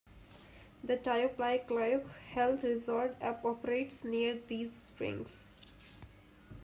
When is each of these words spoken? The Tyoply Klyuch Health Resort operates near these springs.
The 0.83 0.97
Tyoply 0.97 1.63
Klyuch 1.67 2.09
Health 2.31 2.63
Resort 2.63 3.15
operates 3.21 4.03
near 4.03 4.33
these 4.47 4.73
springs. 4.73 5.51